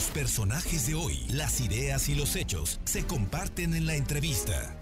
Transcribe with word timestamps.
Los 0.00 0.08
personajes 0.12 0.86
de 0.86 0.94
hoy, 0.94 1.26
las 1.28 1.60
ideas 1.60 2.08
y 2.08 2.14
los 2.14 2.34
hechos 2.34 2.80
se 2.84 3.06
comparten 3.06 3.74
en 3.74 3.84
la 3.84 3.96
entrevista. 3.96 4.74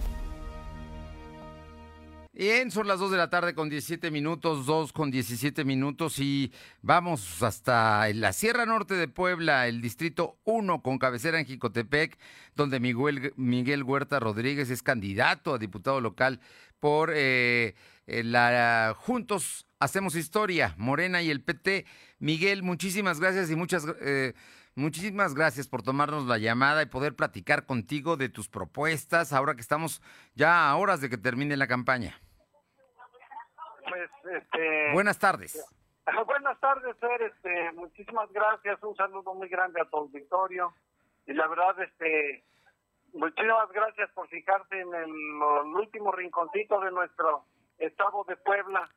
Bien, 2.33 2.71
son 2.71 2.87
las 2.87 3.00
2 3.00 3.10
de 3.10 3.17
la 3.17 3.28
tarde 3.28 3.52
con 3.52 3.68
17 3.68 4.12
minutos, 4.12 4.65
2 4.65 4.92
con 4.92 5.10
17 5.10 5.65
minutos 5.65 6.20
y 6.20 6.52
vamos 6.83 7.42
hasta 7.42 8.09
la 8.14 8.32
Sierra 8.32 8.64
Norte 8.64 8.95
de 8.95 9.09
Puebla, 9.09 9.66
el 9.66 9.80
distrito 9.80 10.39
1 10.45 10.82
con 10.82 10.98
cabecera 10.98 11.41
en 11.41 11.46
Jicotepec, 11.46 12.16
donde 12.55 12.79
Miguel, 12.79 13.32
Miguel 13.35 13.82
Huerta 13.82 14.21
Rodríguez 14.21 14.71
es 14.71 14.85
candidato 14.85 15.53
a 15.53 15.59
diputado 15.59 16.00
local 16.00 16.39
por 16.79 17.11
eh, 17.12 17.75
eh, 18.07 18.23
la 18.23 18.95
Juntos 18.96 19.66
Hacemos 19.80 20.16
Historia, 20.16 20.74
Morena 20.76 21.22
y 21.22 21.30
el 21.30 21.40
PT. 21.40 21.86
Miguel, 22.18 22.64
muchísimas 22.64 23.20
gracias 23.20 23.48
y 23.48 23.54
muchas, 23.54 23.86
eh, 24.00 24.34
muchísimas 24.74 25.34
gracias 25.36 25.68
por 25.68 25.82
tomarnos 25.82 26.26
la 26.26 26.38
llamada 26.38 26.82
y 26.82 26.86
poder 26.86 27.14
platicar 27.14 27.64
contigo 27.64 28.17
de 28.17 28.29
tus 28.29 28.48
propuestas 28.48 29.32
ahora 29.32 29.54
que 29.54 29.61
estamos 29.61 30.03
ya 30.34 30.68
a 30.68 30.76
horas 30.76 31.00
de 31.00 31.08
que 31.08 31.17
termine 31.17 31.56
la 31.56 31.68
campaña. 31.68 32.20
Pues, 33.89 34.11
este... 34.43 34.93
Buenas 34.93 35.20
tardes. 35.20 35.65
Buenas 36.27 36.59
tardes, 36.59 36.97
Fer. 36.98 37.23
Este, 37.23 37.73
muchísimas 37.75 38.33
gracias. 38.33 38.83
Un 38.83 38.97
saludo 38.97 39.33
muy 39.34 39.48
grande 39.48 39.81
a 39.81 39.84
tu 39.84 39.98
auditorio. 39.98 40.75
Y 41.29 41.34
la 41.34 41.47
verdad, 41.47 41.81
este, 41.81 42.42
muchísimas 43.12 43.70
gracias 43.70 44.11
por 44.11 44.27
fijarse 44.27 44.81
en 44.81 44.92
el, 44.92 45.05
el 45.05 45.77
último 45.77 46.11
rinconcito 46.11 46.81
de 46.81 46.91
nuestro 46.91 47.45
estado 47.79 48.25
de 48.25 48.37
Puebla. 48.39 48.91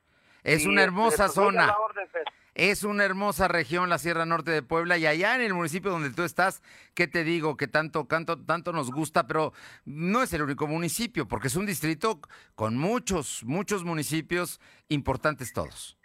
Es 0.43 0.65
una 0.65 0.83
hermosa 0.83 1.25
pues, 1.25 1.33
zona. 1.33 1.77
orden, 1.77 2.07
Fer. 2.09 2.23
Es 2.53 2.83
una 2.83 3.05
hermosa 3.05 3.47
región, 3.47 3.89
la 3.89 3.97
Sierra 3.97 4.25
Norte 4.25 4.51
de 4.51 4.61
Puebla, 4.61 4.97
y 4.97 5.05
allá 5.05 5.35
en 5.35 5.41
el 5.41 5.53
municipio 5.53 5.89
donde 5.89 6.11
tú 6.11 6.23
estás, 6.23 6.61
¿qué 6.93 7.07
te 7.07 7.23
digo? 7.23 7.55
Que 7.55 7.67
tanto, 7.67 8.05
tanto, 8.05 8.43
tanto 8.43 8.73
nos 8.73 8.91
gusta, 8.91 9.25
pero 9.25 9.53
no 9.85 10.21
es 10.21 10.33
el 10.33 10.41
único 10.41 10.67
municipio, 10.67 11.29
porque 11.29 11.47
es 11.47 11.55
un 11.55 11.65
distrito 11.65 12.19
con 12.55 12.77
muchos, 12.77 13.43
muchos 13.45 13.85
municipios 13.85 14.59
importantes 14.89 15.53
todos. 15.53 15.97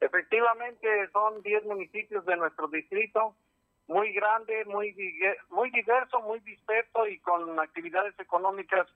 Efectivamente, 0.00 0.86
son 1.12 1.42
10 1.42 1.64
municipios 1.64 2.26
de 2.26 2.36
nuestro 2.36 2.68
distrito, 2.68 3.34
muy 3.86 4.12
grande, 4.12 4.66
muy, 4.66 4.94
muy 5.48 5.70
diverso, 5.70 6.20
muy 6.20 6.40
disperso 6.40 7.06
y 7.06 7.18
con 7.20 7.58
actividades 7.58 8.14
económicas 8.20 8.86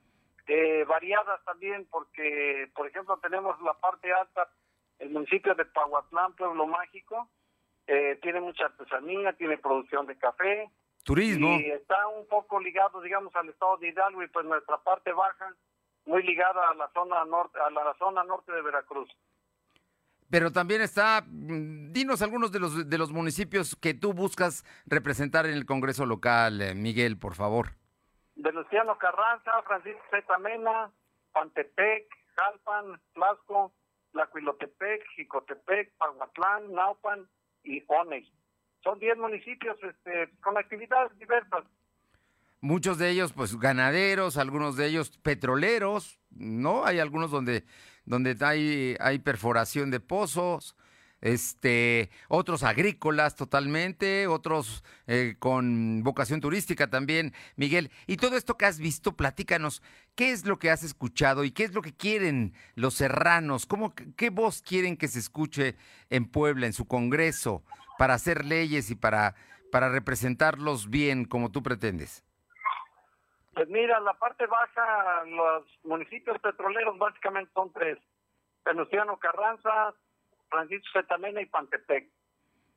eh, 0.46 0.84
variadas 0.88 1.42
también, 1.44 1.86
porque, 1.90 2.70
por 2.74 2.86
ejemplo, 2.86 3.18
tenemos 3.18 3.60
la 3.62 3.74
parte 3.74 4.12
alta, 4.12 4.48
el 4.98 5.10
municipio 5.10 5.54
de 5.54 5.64
Pahuatlán, 5.64 6.34
Pueblo 6.34 6.66
Mágico, 6.66 7.28
eh, 7.86 8.18
tiene 8.22 8.40
mucha 8.40 8.66
artesanía, 8.66 9.32
tiene 9.34 9.58
producción 9.58 10.06
de 10.06 10.16
café, 10.16 10.70
Turismo. 11.04 11.58
y 11.58 11.70
está 11.70 12.06
un 12.08 12.26
poco 12.26 12.60
ligado, 12.60 13.00
digamos, 13.00 13.34
al 13.34 13.48
estado 13.48 13.76
de 13.78 13.88
Hidalgo 13.88 14.22
y 14.22 14.28
pues 14.28 14.46
nuestra 14.46 14.78
parte 14.78 15.12
baja, 15.12 15.54
muy 16.06 16.22
ligada 16.22 16.70
a 16.70 16.74
la 16.74 16.88
zona 16.92 17.24
norte, 17.24 17.58
a 17.60 17.70
la 17.70 17.94
zona 17.98 18.24
norte 18.24 18.52
de 18.52 18.62
Veracruz. 18.62 19.10
Pero 20.30 20.50
también 20.50 20.80
está, 20.80 21.24
mm, 21.27 21.92
dinos 21.92 22.22
algunos 22.22 22.50
de 22.52 22.58
los, 22.58 22.88
de 22.88 22.98
los 22.98 23.12
municipios 23.12 23.77
que 23.77 23.94
tú 23.94 24.14
buscas 24.14 24.64
representar 24.86 25.46
en 25.46 25.52
el 25.52 25.66
Congreso 25.66 26.06
local, 26.06 26.62
eh, 26.62 26.74
Miguel, 26.74 27.18
por 27.18 27.34
favor. 27.34 27.81
Venustiano 28.36 28.97
Carranza, 28.98 29.62
Francisco 29.66 30.00
Z. 30.11 30.38
Mena, 30.38 30.91
Pantepec, 31.33 32.06
Jalpan, 32.36 33.00
Tlaxco, 33.14 33.72
Tlacuilotepec, 34.12 35.05
Jicotepec, 35.16 35.92
Pahuatlán, 35.98 36.72
Naupan 36.72 37.28
y 37.64 37.83
Oney. 37.86 38.30
Son 38.83 38.98
10 38.98 39.19
municipios 39.19 39.77
este, 39.83 40.30
con 40.41 40.58
actividades 40.58 41.16
diversas. 41.19 41.64
Muchos 42.61 42.98
de 42.98 43.11
ellos, 43.11 43.33
pues, 43.33 43.58
ganaderos, 43.58 44.36
algunos 44.36 44.77
de 44.77 44.86
ellos 44.86 45.19
petroleros, 45.19 46.20
¿no? 46.30 46.84
Hay 46.84 47.00
algunos 47.00 47.30
donde, 47.30 47.64
donde 48.05 48.36
hay, 48.40 48.96
hay 49.01 49.18
perforación 49.18 49.90
de 49.90 50.01
pozos, 50.01 50.77
este, 51.22 52.10
otros 52.28 52.64
agrícolas 52.64 53.36
totalmente, 53.36 54.27
otros 54.27 54.84
eh, 55.06 55.36
con 55.38 56.02
vocación 56.02 56.40
turística 56.40 56.90
también, 56.90 57.33
Miguel. 57.56 57.90
Y 58.06 58.16
todo 58.18 58.36
esto 58.36 58.58
que 58.58 58.66
has 58.66 58.78
visto, 58.78 59.16
platícanos, 59.16 59.82
¿qué 60.14 60.32
es 60.32 60.44
lo 60.44 60.58
que 60.58 60.70
has 60.70 60.82
escuchado 60.82 61.44
y 61.44 61.52
qué 61.52 61.64
es 61.64 61.74
lo 61.74 61.80
que 61.80 61.96
quieren 61.96 62.52
los 62.74 62.94
serranos? 62.94 63.66
¿Cómo, 63.66 63.94
¿Qué 64.16 64.30
voz 64.30 64.62
quieren 64.62 64.96
que 64.96 65.08
se 65.08 65.20
escuche 65.20 65.77
en 66.11 66.28
Puebla, 66.30 66.66
en 66.66 66.72
su 66.72 66.86
Congreso, 66.86 67.62
para 67.96 68.14
hacer 68.14 68.44
leyes 68.44 68.90
y 68.90 68.96
para, 68.96 69.36
para 69.70 69.88
representarlos 69.88 70.90
bien 70.90 71.24
como 71.24 71.52
tú 71.52 71.62
pretendes? 71.62 72.24
Pues 73.55 73.68
mira, 73.68 74.00
la 74.00 74.14
parte 74.14 74.46
baja, 74.46 75.24
los 75.27 75.64
municipios 75.84 76.38
petroleros 76.40 76.98
básicamente 76.98 77.52
son 77.55 77.72
tres. 77.72 77.98
Venustiano 78.64 79.18
Carranza, 79.18 79.94
Francisco 80.52 80.90
Z. 80.92 81.18
Mena 81.18 81.40
y 81.40 81.46
Pantepec. 81.46 82.11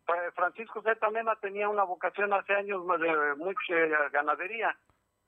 Pues, 0.06 0.34
Francisco 0.34 0.82
Z. 0.82 1.10
Mena 1.10 1.36
tenía 1.36 1.68
una 1.68 1.84
vocación 1.84 2.32
hace 2.34 2.54
años 2.54 2.88
de 2.88 3.36
mucha 3.36 3.76
ganadería, 4.14 4.76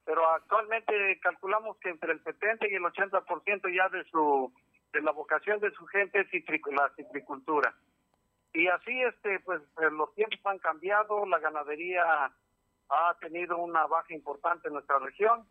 pero 0.06 0.28
actualmente 0.30 1.19
calculamos 1.22 1.78
que 1.78 1.90
entre 1.90 2.13
el 2.13 2.24
70 2.24 2.68
y 2.69 2.75
el 2.75 2.84
80% 2.84 3.75
ya 3.75 3.90
de 3.90 4.03
su 4.06 4.52
de 4.94 5.02
la 5.02 5.12
vocación 5.12 5.59
de 5.59 5.72
su 5.72 5.86
gente 5.88 6.22
es 6.22 6.72
la 6.72 6.90
citricultura. 6.96 7.75
Y 8.53 8.68
así 8.68 9.02
este 9.02 9.41
pues 9.41 9.62
eh, 9.81 9.91
los 9.91 10.16
tiempos 10.16 10.40
han 10.46 10.59
cambiado, 10.59 11.25
la 11.25 11.40
ganadería 11.40 12.31
ha 12.90 13.18
tenido 13.19 13.57
una 13.57 13.86
baja 13.88 14.13
importante 14.13 14.69
en 14.69 14.75
nuestra 14.75 15.00
región, 15.00 15.46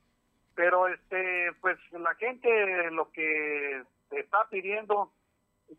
pero 0.55 0.89
este 0.89 1.53
pues 1.61 1.79
la 1.93 2.15
gente 2.15 2.91
lo 2.93 3.11
que 3.11 3.83
está 4.12 4.49
pidiendo, 4.49 5.12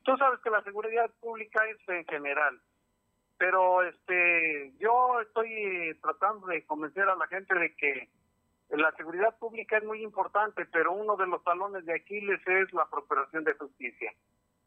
tú 0.03 0.17
sabes 0.17 0.39
que 0.41 0.49
la 0.49 0.63
seguridad 0.63 1.09
pública 1.19 1.65
es 1.69 1.77
en 1.89 2.05
general, 2.05 2.59
pero 3.37 3.83
este 3.83 4.73
yo 4.79 5.21
estoy 5.21 5.97
tratando 6.01 6.47
de 6.47 6.65
convencer 6.65 7.07
a 7.07 7.15
la 7.15 7.27
gente 7.27 7.53
de 7.55 7.75
que 7.75 8.09
la 8.69 8.91
seguridad 8.93 9.37
pública 9.37 9.77
es 9.77 9.83
muy 9.83 10.03
importante, 10.03 10.65
pero 10.65 10.91
uno 10.91 11.15
de 11.15 11.27
los 11.27 11.43
talones 11.43 11.85
de 11.85 11.95
Aquiles 11.95 12.41
es 12.45 12.73
la 12.73 12.85
procuración 12.89 13.43
de 13.43 13.53
justicia. 13.53 14.13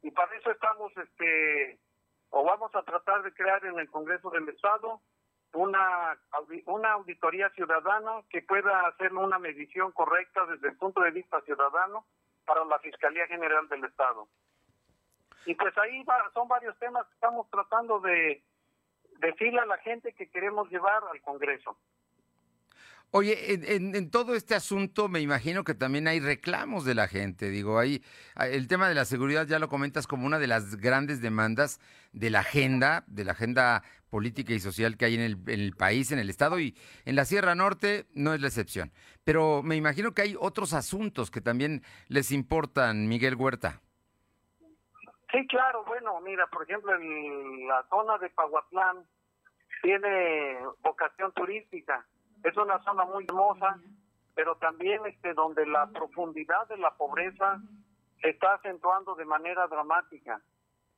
Y 0.02 0.10
para 0.10 0.34
eso 0.36 0.50
estamos 0.50 0.92
este 0.96 1.78
o 2.30 2.44
vamos 2.44 2.74
a 2.74 2.82
tratar 2.82 3.22
de 3.22 3.34
crear 3.34 3.64
en 3.66 3.78
el 3.78 3.90
Congreso 3.90 4.30
del 4.30 4.48
Estado 4.48 5.00
una, 5.52 6.16
una 6.66 6.92
auditoría 6.92 7.50
ciudadana 7.50 8.22
que 8.30 8.42
pueda 8.42 8.86
hacer 8.86 9.12
una 9.12 9.38
medición 9.38 9.90
correcta 9.92 10.46
desde 10.46 10.68
el 10.68 10.76
punto 10.76 11.00
de 11.00 11.10
vista 11.10 11.40
ciudadano 11.42 12.06
para 12.46 12.64
la 12.64 12.78
Fiscalía 12.78 13.26
General 13.26 13.68
del 13.68 13.84
Estado. 13.84 14.28
Y 15.46 15.54
pues 15.54 15.76
ahí 15.78 16.02
va- 16.04 16.30
son 16.34 16.48
varios 16.48 16.78
temas 16.78 17.06
que 17.06 17.14
estamos 17.14 17.48
tratando 17.50 18.00
de 18.00 18.42
decirle 19.20 19.60
a 19.60 19.66
la 19.66 19.78
gente 19.78 20.12
que 20.14 20.28
queremos 20.30 20.70
llevar 20.70 21.02
al 21.10 21.20
Congreso. 21.22 21.76
Oye, 23.12 23.54
en, 23.54 23.64
en- 23.64 23.96
en 23.96 24.10
todo 24.10 24.36
este 24.36 24.54
asunto 24.54 25.08
me 25.08 25.18
imagino 25.20 25.64
que 25.64 25.74
también 25.74 26.06
hay 26.06 26.20
reclamos 26.20 26.84
de 26.84 26.94
la 26.94 27.08
gente. 27.08 27.50
Digo, 27.50 27.78
hay 27.78 28.04
el 28.38 28.68
tema 28.68 28.88
de 28.88 28.94
la 28.94 29.04
seguridad 29.04 29.46
ya 29.48 29.58
lo 29.58 29.68
comentas 29.68 30.06
como 30.06 30.26
una 30.26 30.38
de 30.38 30.46
las 30.46 30.76
grandes 30.76 31.20
demandas 31.20 31.80
de 32.12 32.30
la 32.30 32.40
agenda, 32.40 33.02
de 33.08 33.24
la 33.24 33.32
agenda 33.32 33.82
política 34.10 34.52
y 34.52 34.60
social 34.60 34.96
que 34.96 35.06
hay 35.06 35.14
en 35.16 35.20
el, 35.22 35.32
en 35.48 35.60
el 35.60 35.74
país, 35.74 36.12
en 36.12 36.20
el 36.20 36.30
estado 36.30 36.60
y 36.60 36.76
en 37.04 37.16
la 37.16 37.24
Sierra 37.24 37.56
Norte 37.56 38.06
no 38.14 38.32
es 38.32 38.40
la 38.40 38.46
excepción. 38.46 38.92
Pero 39.24 39.62
me 39.64 39.74
imagino 39.76 40.12
que 40.14 40.22
hay 40.22 40.36
otros 40.38 40.72
asuntos 40.72 41.32
que 41.32 41.40
también 41.40 41.82
les 42.06 42.30
importan, 42.30 43.08
Miguel 43.08 43.34
Huerta. 43.34 43.80
Sí, 45.32 45.46
claro, 45.46 45.84
bueno, 45.84 46.20
mira, 46.20 46.46
por 46.48 46.62
ejemplo, 46.64 46.94
en 46.94 47.68
la 47.68 47.84
zona 47.88 48.18
de 48.18 48.30
Pahuatlán 48.30 49.04
tiene 49.82 50.58
vocación 50.80 51.32
turística. 51.32 52.04
Es 52.42 52.56
una 52.56 52.82
zona 52.82 53.04
muy 53.04 53.24
hermosa, 53.24 53.78
pero 54.34 54.56
también 54.56 55.04
este 55.06 55.34
donde 55.34 55.66
la 55.66 55.86
profundidad 55.88 56.66
de 56.68 56.78
la 56.78 56.90
pobreza 56.96 57.60
se 58.20 58.30
está 58.30 58.54
acentuando 58.54 59.14
de 59.14 59.24
manera 59.24 59.66
dramática. 59.68 60.40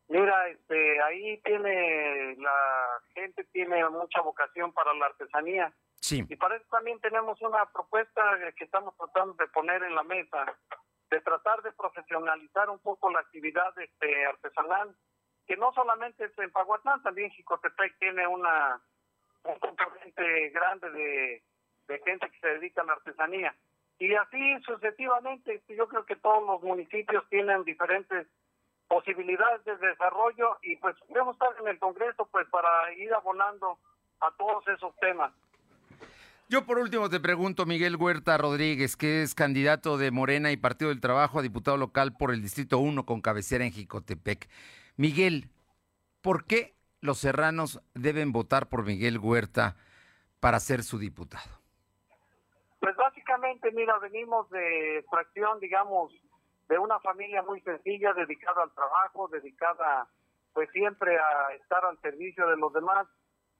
Mira, 0.08 0.48
este 0.48 1.00
ahí 1.02 1.38
tiene 1.42 2.36
la 2.36 2.98
gente 3.14 3.44
tiene 3.44 3.88
mucha 3.88 4.20
vocación 4.20 4.72
para 4.72 4.92
la 4.94 5.06
artesanía 5.06 5.72
Sí. 6.00 6.24
y 6.28 6.36
para 6.36 6.56
eso 6.56 6.66
también 6.70 7.00
tenemos 7.00 7.40
una 7.42 7.64
propuesta 7.66 8.20
que 8.56 8.64
estamos 8.64 8.94
tratando 8.96 9.34
de 9.34 9.46
poner 9.48 9.82
en 9.84 9.94
la 9.94 10.02
mesa, 10.02 10.44
de 11.12 11.20
tratar 11.20 11.60
de 11.60 11.72
profesionalizar 11.72 12.70
un 12.70 12.78
poco 12.78 13.10
la 13.10 13.20
actividad 13.20 13.78
este, 13.78 14.24
artesanal, 14.24 14.96
que 15.46 15.58
no 15.58 15.70
solamente 15.74 16.24
es 16.24 16.38
en 16.38 16.50
Pahuatlán, 16.50 17.02
también 17.02 17.30
Jicotepec 17.32 17.98
tiene 17.98 18.26
una 18.26 18.80
un 19.44 19.58
componente 19.58 20.50
grande 20.50 20.90
de, 20.90 21.42
de 21.88 21.98
gente 21.98 22.30
que 22.30 22.38
se 22.38 22.46
dedica 22.46 22.80
a 22.80 22.84
la 22.84 22.92
artesanía. 22.94 23.54
Y 23.98 24.14
así 24.14 24.60
sucesivamente, 24.62 25.54
este, 25.54 25.76
yo 25.76 25.86
creo 25.86 26.06
que 26.06 26.16
todos 26.16 26.42
los 26.46 26.62
municipios 26.62 27.28
tienen 27.28 27.62
diferentes 27.64 28.26
posibilidades 28.88 29.64
de 29.64 29.76
desarrollo 29.76 30.58
y 30.62 30.76
pues 30.76 30.96
debemos 31.08 31.34
estar 31.34 31.54
en 31.60 31.68
el 31.68 31.78
Congreso 31.78 32.26
pues 32.30 32.48
para 32.48 32.90
ir 32.94 33.12
abonando 33.12 33.78
a 34.20 34.30
todos 34.38 34.66
esos 34.68 34.96
temas. 34.96 35.32
Yo 36.52 36.66
por 36.66 36.78
último 36.78 37.08
te 37.08 37.18
pregunto, 37.18 37.64
Miguel 37.64 37.96
Huerta 37.96 38.36
Rodríguez, 38.36 38.94
que 38.94 39.22
es 39.22 39.34
candidato 39.34 39.96
de 39.96 40.10
Morena 40.10 40.52
y 40.52 40.58
Partido 40.58 40.90
del 40.90 41.00
Trabajo 41.00 41.38
a 41.38 41.42
diputado 41.42 41.78
local 41.78 42.14
por 42.14 42.30
el 42.30 42.42
Distrito 42.42 42.76
1 42.76 43.06
con 43.06 43.22
cabecera 43.22 43.64
en 43.64 43.72
Jicotepec. 43.72 44.50
Miguel, 44.98 45.48
¿por 46.20 46.44
qué 46.44 46.74
los 47.00 47.16
serranos 47.16 47.80
deben 47.94 48.32
votar 48.32 48.68
por 48.68 48.84
Miguel 48.84 49.18
Huerta 49.18 49.76
para 50.40 50.60
ser 50.60 50.82
su 50.82 50.98
diputado? 50.98 51.48
Pues 52.80 52.94
básicamente, 52.96 53.72
mira, 53.72 53.98
venimos 54.00 54.50
de 54.50 55.06
fracción, 55.08 55.58
digamos, 55.58 56.12
de 56.68 56.78
una 56.78 57.00
familia 57.00 57.40
muy 57.40 57.62
sencilla, 57.62 58.12
dedicada 58.12 58.64
al 58.64 58.74
trabajo, 58.74 59.26
dedicada 59.28 60.06
pues 60.52 60.68
siempre 60.72 61.16
a 61.18 61.54
estar 61.54 61.82
al 61.86 61.98
servicio 62.02 62.46
de 62.46 62.58
los 62.58 62.74
demás. 62.74 63.08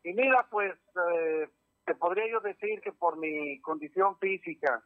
Y 0.04 0.12
mira, 0.12 0.46
pues 0.50 0.74
eh, 1.10 1.48
podría 1.94 2.28
yo 2.30 2.40
decir 2.40 2.80
que 2.80 2.92
por 2.92 3.16
mi 3.16 3.60
condición 3.60 4.18
física, 4.18 4.82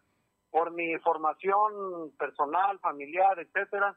por 0.51 0.73
mi 0.73 0.97
formación 0.99 2.13
personal, 2.19 2.79
familiar, 2.81 3.39
etcétera, 3.39 3.97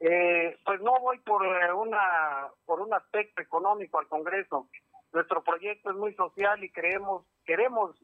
eh, 0.00 0.56
pues 0.64 0.80
no 0.80 0.98
voy 1.00 1.18
por 1.18 1.44
eh, 1.44 1.72
una 1.72 2.48
por 2.64 2.80
un 2.80 2.94
aspecto 2.94 3.42
económico 3.42 3.98
al 3.98 4.06
Congreso. 4.08 4.68
Nuestro 5.12 5.42
proyecto 5.42 5.90
es 5.90 5.96
muy 5.96 6.14
social 6.14 6.62
y 6.62 6.70
creemos 6.70 7.24
queremos 7.44 7.96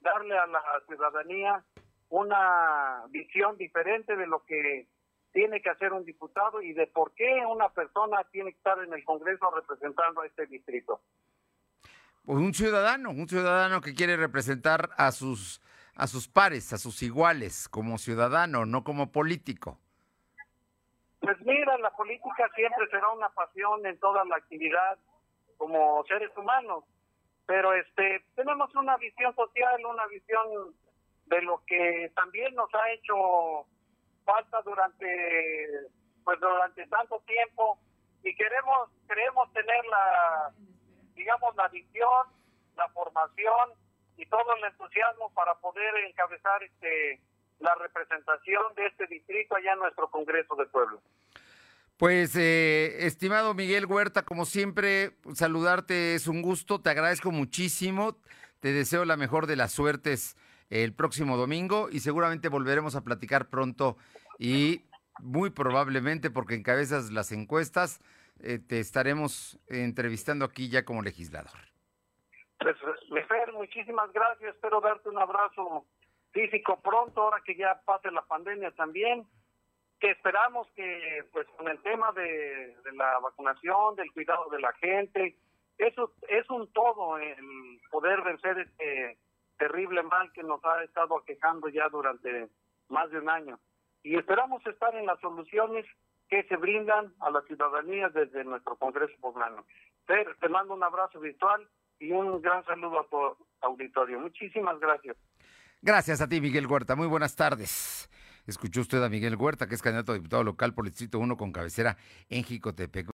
darle 0.00 0.36
a 0.36 0.46
la 0.46 0.62
ciudadanía 0.86 1.64
una 2.08 3.04
visión 3.10 3.56
diferente 3.56 4.16
de 4.16 4.26
lo 4.26 4.44
que 4.44 4.86
tiene 5.32 5.62
que 5.62 5.70
hacer 5.70 5.92
un 5.92 6.04
diputado 6.04 6.60
y 6.60 6.72
de 6.72 6.86
por 6.86 7.12
qué 7.14 7.44
una 7.46 7.70
persona 7.70 8.22
tiene 8.30 8.52
que 8.52 8.58
estar 8.58 8.78
en 8.82 8.92
el 8.92 9.04
Congreso 9.04 9.50
representando 9.50 10.20
a 10.20 10.26
este 10.26 10.46
distrito. 10.46 11.00
Pues 12.24 12.38
un 12.38 12.54
ciudadano, 12.54 13.10
un 13.10 13.28
ciudadano 13.28 13.80
que 13.80 13.94
quiere 13.94 14.16
representar 14.16 14.90
a 14.96 15.10
sus 15.12 15.60
a 15.94 16.06
sus 16.06 16.26
pares, 16.26 16.72
a 16.72 16.78
sus 16.78 17.02
iguales, 17.02 17.68
como 17.68 17.98
ciudadano, 17.98 18.64
no 18.64 18.82
como 18.82 19.12
político. 19.12 19.78
Pues 21.20 21.38
mira, 21.42 21.76
la 21.78 21.90
política 21.90 22.50
siempre 22.54 22.88
será 22.90 23.08
una 23.10 23.28
pasión 23.30 23.84
en 23.86 23.98
toda 23.98 24.24
la 24.24 24.36
actividad 24.36 24.98
como 25.58 26.02
seres 26.04 26.30
humanos, 26.36 26.84
pero 27.46 27.72
este 27.74 28.24
tenemos 28.34 28.74
una 28.74 28.96
visión 28.96 29.34
social, 29.36 29.84
una 29.84 30.06
visión 30.06 30.74
de 31.26 31.42
lo 31.42 31.62
que 31.66 32.10
también 32.14 32.54
nos 32.54 32.72
ha 32.74 32.90
hecho 32.90 33.66
falta 34.24 34.60
durante 34.62 35.88
pues 36.24 36.40
durante 36.40 36.86
tanto 36.86 37.20
tiempo 37.26 37.78
y 38.24 38.34
queremos 38.34 38.90
queremos 39.06 39.52
tener 39.52 39.84
la 39.86 40.52
digamos, 41.14 41.54
la 41.56 41.68
visión, 41.68 42.26
la 42.76 42.88
formación 42.90 43.70
y 44.16 44.26
todo 44.26 44.54
el 44.56 44.64
entusiasmo 44.64 45.32
para 45.34 45.54
poder 45.56 45.94
encabezar 46.08 46.62
este 46.62 47.20
la 47.62 47.74
representación 47.76 48.74
de 48.76 48.86
este 48.86 49.06
distrito 49.06 49.54
allá 49.54 49.72
en 49.72 49.78
nuestro 49.78 50.10
Congreso 50.10 50.56
de 50.56 50.66
Pueblo. 50.66 51.00
Pues, 51.96 52.34
eh, 52.34 53.06
estimado 53.06 53.54
Miguel 53.54 53.86
Huerta, 53.86 54.22
como 54.22 54.44
siempre, 54.44 55.16
saludarte 55.34 56.16
es 56.16 56.26
un 56.26 56.42
gusto, 56.42 56.80
te 56.80 56.90
agradezco 56.90 57.30
muchísimo, 57.30 58.16
te 58.60 58.72
deseo 58.72 59.04
la 59.04 59.16
mejor 59.16 59.46
de 59.46 59.56
las 59.56 59.72
suertes 59.72 60.36
el 60.68 60.94
próximo 60.94 61.36
domingo 61.36 61.88
y 61.90 62.00
seguramente 62.00 62.48
volveremos 62.48 62.96
a 62.96 63.02
platicar 63.02 63.48
pronto 63.48 63.96
y 64.38 64.82
muy 65.20 65.50
probablemente 65.50 66.30
porque 66.30 66.54
encabezas 66.54 67.12
las 67.12 67.30
encuestas 67.30 68.00
eh, 68.40 68.58
te 68.58 68.80
estaremos 68.80 69.58
entrevistando 69.68 70.44
aquí 70.44 70.68
ya 70.68 70.84
como 70.84 71.02
legislador. 71.02 71.58
Pues, 72.58 72.76
Lefer, 73.10 73.52
muchísimas 73.52 74.12
gracias. 74.12 74.54
Espero 74.54 74.80
darte 74.80 75.08
un 75.08 75.18
abrazo 75.18 75.86
físico 76.32 76.80
pronto, 76.80 77.22
ahora 77.22 77.42
que 77.44 77.56
ya 77.56 77.80
pase 77.84 78.10
la 78.10 78.22
pandemia 78.22 78.70
también. 78.72 79.26
Que 80.00 80.10
esperamos 80.10 80.68
que, 80.74 81.24
pues, 81.32 81.46
con 81.56 81.68
el 81.68 81.80
tema 81.82 82.12
de, 82.12 82.76
la 82.94 83.18
vacunación, 83.20 83.96
del 83.96 84.12
cuidado 84.12 84.48
de 84.50 84.60
la 84.60 84.72
gente, 84.74 85.36
eso 85.78 86.12
es 86.28 86.48
un 86.50 86.72
todo 86.72 87.18
el 87.18 87.80
poder 87.90 88.22
vencer 88.22 88.58
este 88.58 89.18
terrible 89.58 90.02
mal 90.02 90.32
que 90.32 90.42
nos 90.42 90.64
ha 90.64 90.82
estado 90.82 91.18
aquejando 91.18 91.68
ya 91.68 91.88
durante 91.88 92.48
más 92.88 93.10
de 93.10 93.18
un 93.18 93.30
año. 93.30 93.58
Y 94.02 94.16
esperamos 94.16 94.66
estar 94.66 94.94
en 94.96 95.06
las 95.06 95.20
soluciones 95.20 95.86
que 96.32 96.44
se 96.44 96.56
brindan 96.56 97.12
a 97.20 97.28
la 97.28 97.42
ciudadanía 97.42 98.08
desde 98.08 98.42
nuestro 98.42 98.74
Congreso 98.76 99.12
Poblano. 99.20 99.66
Fer, 100.06 100.34
te 100.40 100.48
mando 100.48 100.72
un 100.72 100.82
abrazo 100.82 101.20
virtual 101.20 101.68
y 102.00 102.10
un 102.10 102.40
gran 102.40 102.64
saludo 102.64 103.00
a 103.00 103.06
tu 103.06 103.36
auditorio. 103.60 104.18
Muchísimas 104.18 104.80
gracias. 104.80 105.14
Gracias 105.82 106.22
a 106.22 106.28
ti, 106.30 106.40
Miguel 106.40 106.66
Huerta. 106.66 106.96
Muy 106.96 107.06
buenas 107.06 107.36
tardes. 107.36 108.08
Escuchó 108.46 108.80
usted 108.80 109.02
a 109.02 109.10
Miguel 109.10 109.36
Huerta, 109.36 109.66
que 109.66 109.74
es 109.74 109.82
candidato 109.82 110.12
a 110.12 110.14
diputado 110.14 110.42
local 110.42 110.72
por 110.72 110.86
el 110.86 110.92
Distrito 110.92 111.18
1 111.18 111.36
con 111.36 111.52
cabecera 111.52 111.98
en 112.30 112.44
Jicotepec. 112.44 113.10